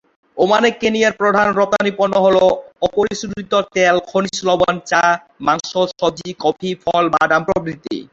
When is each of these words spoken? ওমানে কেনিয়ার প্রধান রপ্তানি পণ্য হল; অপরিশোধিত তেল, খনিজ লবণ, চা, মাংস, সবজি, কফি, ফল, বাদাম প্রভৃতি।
ওমানে 0.37 0.69
কেনিয়ার 0.81 1.17
প্রধান 1.19 1.47
রপ্তানি 1.59 1.91
পণ্য 1.99 2.15
হল; 2.25 2.37
অপরিশোধিত 2.87 3.53
তেল, 3.75 3.95
খনিজ 4.09 4.37
লবণ, 4.47 4.75
চা, 4.89 5.03
মাংস, 5.45 5.71
সবজি, 5.93 6.29
কফি, 6.43 6.69
ফল, 6.83 7.03
বাদাম 7.15 7.41
প্রভৃতি। 7.47 7.97